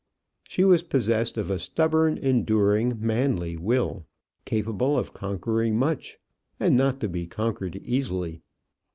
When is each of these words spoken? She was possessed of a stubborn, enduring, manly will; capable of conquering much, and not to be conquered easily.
She 0.45 0.63
was 0.63 0.81
possessed 0.81 1.37
of 1.37 1.51
a 1.51 1.59
stubborn, 1.59 2.17
enduring, 2.17 2.97
manly 2.99 3.55
will; 3.55 4.07
capable 4.45 4.97
of 4.97 5.13
conquering 5.13 5.77
much, 5.77 6.17
and 6.59 6.75
not 6.75 6.99
to 7.01 7.07
be 7.07 7.27
conquered 7.27 7.75
easily. 7.83 8.41